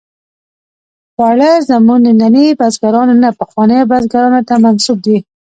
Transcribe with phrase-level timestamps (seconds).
[1.13, 5.17] خواړه زموږ ننني بزګرانو نه، پخوانیو بزګرانو ته منسوب دي.